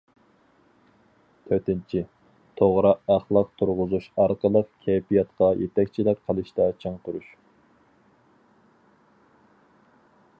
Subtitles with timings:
[1.49, 2.01] تۆتىنچى،
[2.61, 7.29] توغرا ئەخلاق تۇرغۇزۇش ئارقىلىق كەيپىياتقا يېتەكچىلىك قىلىشتا چىڭ تۇرۇش.